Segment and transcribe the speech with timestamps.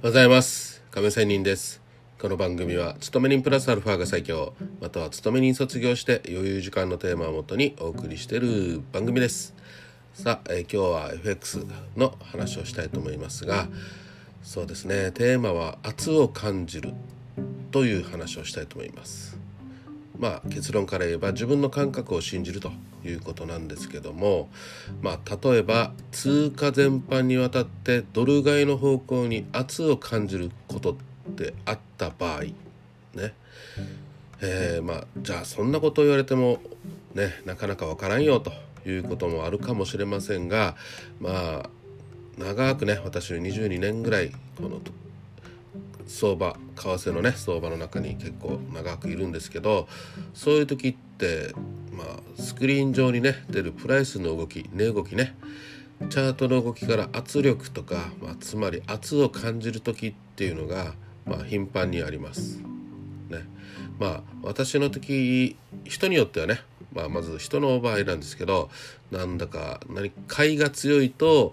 [0.00, 0.80] おはようございます。
[0.92, 1.82] 亀仙人です。
[2.20, 4.54] この番組は勤め人プラスアルファが最強。
[4.80, 9.56] または勤め人卒業して余裕時間のテーマをもとにお送りしている番組です。
[10.14, 11.66] さあ、えー、今日は FX
[11.96, 13.66] の話をしたいと思いますが
[14.44, 15.10] そうですね。
[15.10, 16.94] テーマは圧を感じる
[17.72, 19.36] という話をしたいと思います。
[20.18, 22.72] まあ、結論から言えば自分の感覚を信じると
[23.04, 24.48] いうことなんですけども、
[25.00, 30.96] まあ、例えば通貨全般にわたってドル買いの方向に圧を感じることっ
[31.34, 32.40] てあった場合
[33.14, 33.34] ね。
[34.40, 36.60] えー、まあじゃあそんなことを言われても
[37.14, 38.52] ねなかなかわからんよと
[38.88, 40.76] いうこともあるかもしれませんが
[41.20, 41.70] まあ
[42.38, 44.80] 長くね私22年ぐらいこの
[46.08, 49.86] 相場為替のね相場の中に結構長くいるんですけど
[50.34, 51.52] そういう時って
[51.92, 55.36] まあスクリーン上にね出るプライスの動き値動きね
[56.10, 60.94] チャートの動きから圧力とか、まあ、つまり圧を感じる時っていうのが、
[61.26, 62.58] まあ、頻繁にあります。
[63.28, 63.44] ね、
[63.98, 66.60] まあ私の時人によってはね、
[66.94, 68.70] まあ、まず人の場合なんですけど
[69.10, 71.52] なんだか何買いが強いと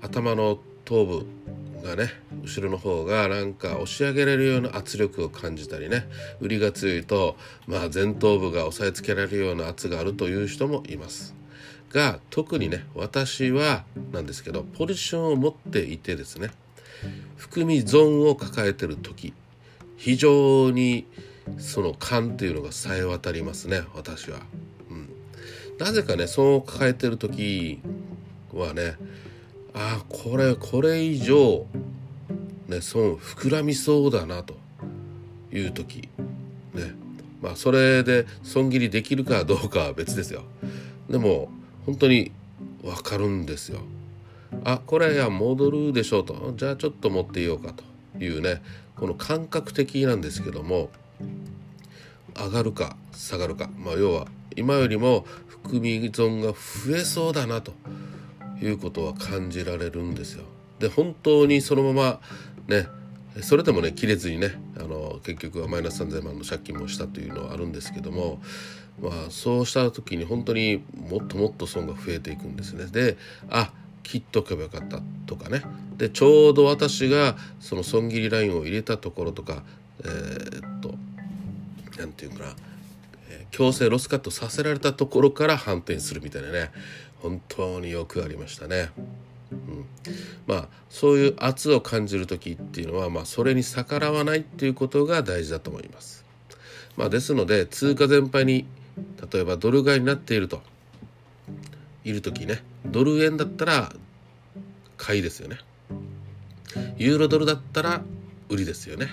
[0.00, 1.26] 頭の頭部
[1.82, 2.10] がね
[2.42, 6.06] 後ろの方がなんか押し上げられるような圧力を感じたりね
[6.40, 11.34] 売りが強いとまあ前頭部が押さえつけられるような圧があるという人もいます。
[11.90, 16.50] が特にね私はなんですけどポジションを持っていてですね
[17.36, 19.32] 含み損を抱えてる時
[19.96, 21.06] 非常に
[21.56, 24.40] その勘っていうのがさえ渡りますね私は、
[24.90, 25.08] うん、
[25.78, 27.80] なぜかね損を抱えてる時
[28.52, 28.96] はね
[29.80, 31.64] あこれこれ以上
[32.66, 34.54] ね損膨らみそうだなと
[35.52, 36.08] いう時
[36.74, 36.94] ね。
[37.40, 40.42] まあそれで損切りできるかどうかは別ですよ。
[41.08, 41.48] でも
[41.86, 42.32] 本当に
[42.82, 43.80] 分かるんですよ。
[44.64, 46.52] あこれや戻るでしょうと。
[46.56, 47.84] じゃあちょっと持っていようかと
[48.22, 48.60] いうね
[48.96, 50.90] この感覚的なんですけども
[52.34, 53.70] 上がるか下がるか。
[53.78, 54.26] まあ要は
[54.56, 57.72] 今よりも含み損が増えそうだなと。
[58.62, 60.44] いうことは感じられるんですよ。
[60.78, 62.20] で本当にそのまま
[62.68, 62.86] ね
[63.42, 68.40] それでもね切れずにねあの結局はマイナス3,000万の借金もしたというのはあるんですけども
[69.00, 72.86] まあそうした時に本当にもっともっと損が増えていくんですね。
[72.86, 73.16] で
[73.48, 75.62] あ切っとけばよかったとかね
[75.96, 79.62] でちょうど私がその損切りラインを入れたところとか
[80.00, 80.94] えー、っと
[81.98, 82.54] 何て言うかな
[83.50, 86.70] 強制ロスカットさせられたところから反転するみたいなね
[87.20, 88.90] 本当によくありましたね。
[89.50, 89.86] うん、
[90.46, 96.24] まあそういう圧を感じる時っていうのは、まあ、それに逆らわないっていうことが大事だと思います。
[96.96, 98.66] まあ、ですので通貨全般に
[99.32, 100.62] 例えばドル買いになっていると
[102.04, 103.92] いる時ねドル円だったら
[104.96, 105.58] 買いですよね。
[106.96, 108.02] ユーロドルだったら
[108.48, 109.08] 売りですよね。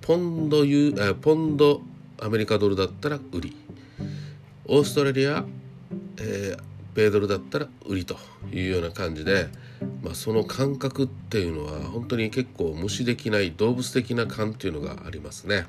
[0.00, 1.82] ポンドユポンド
[2.20, 3.56] アメリカドルだったら売り
[4.68, 5.44] オーストラリア、
[6.18, 6.62] えー、
[6.94, 8.16] 米ドルだったら売りと
[8.52, 9.48] いうような感じで、
[10.02, 15.66] まあ、その感覚っていうのは本当に結構無視できない動物的な感っていうのがありますね。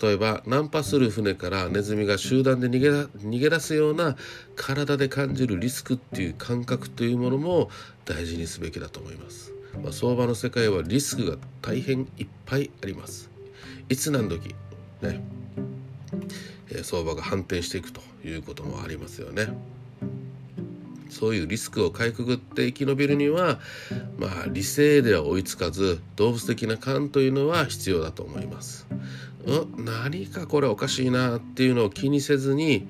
[0.00, 4.16] 例えばナンパする船からネズミが集団で逃げ逃げ出すような
[4.54, 7.70] 体で感じるリスクっていう感覚というものも
[8.04, 9.52] 大事にすべきだと思います。
[9.82, 13.30] まあ、相場の世界はリスクが大変いっぱいあります。
[13.88, 14.54] いつ何時
[15.02, 15.39] ね
[16.82, 19.48] 相場が反転していくということもありますよね。
[21.10, 23.58] そういうリスクをかいくぐって生き延びるには、
[24.16, 28.86] まあ、理性では追いつかず動物的な勘というのは必要だと思います。
[29.44, 32.88] ん何かこれおかしいなっていうのを気にせずに、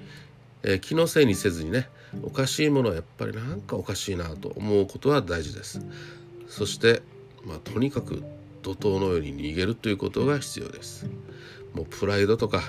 [0.62, 1.88] えー、気のせいにせずにね
[2.22, 5.80] おかしいものはやっぱりなんかおかしいなと思うことは大事です。
[6.48, 7.02] そして、
[7.44, 8.22] まあ、とにかく
[8.62, 11.08] 怒涛のように逃げるということが必要です。
[11.72, 12.62] もうプライドとか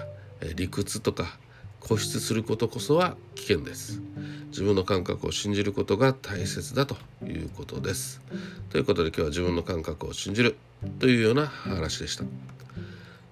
[0.56, 1.38] 理屈とか
[1.82, 4.02] 固執することこそは危険です。
[4.50, 6.96] 自分の感覚を信じることが大切だと
[7.26, 8.22] いうことです。
[8.70, 10.58] ということで今日は自分の感覚を信じる
[11.00, 12.24] というような話でした。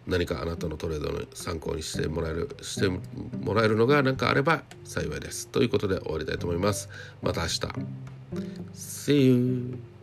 [0.08, 5.48] 何かあなたのトレードの参考にしてもらえるしてもらえるのが何かあれば幸いです。
[5.48, 6.90] ということで終わりたいと思います。
[7.22, 7.60] また明日。
[8.74, 9.99] See you!